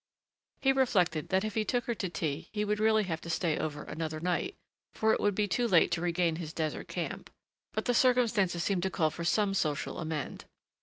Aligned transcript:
He 0.63 0.71
reflected 0.73 1.29
that 1.29 1.43
if 1.43 1.53
he 1.53 1.63
took 1.63 1.85
her 1.85 1.93
to 1.93 2.09
tea 2.09 2.49
he 2.53 2.65
would 2.65 2.79
really 2.79 3.03
have 3.03 3.21
to 3.21 3.29
stay 3.29 3.59
over 3.59 3.83
another 3.83 4.19
night, 4.19 4.55
for 4.95 5.13
it 5.13 5.19
would 5.19 5.35
be 5.35 5.47
too 5.47 5.67
late 5.67 5.91
to 5.91 6.01
regain 6.01 6.37
his 6.37 6.53
desert 6.53 6.87
camp. 6.87 7.29
But 7.73 7.85
the 7.85 7.93
circumstances 7.93 8.63
seemed 8.63 8.81
to 8.81 8.89
call 8.89 9.11
for 9.11 9.23
some 9.23 9.53
social 9.53 9.99
amend.... 9.99 10.45